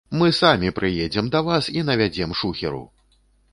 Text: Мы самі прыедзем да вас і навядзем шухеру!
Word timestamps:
Мы 0.19 0.27
самі 0.37 0.71
прыедзем 0.79 1.29
да 1.35 1.43
вас 1.51 1.69
і 1.77 1.85
навядзем 1.91 2.35
шухеру! 2.43 2.83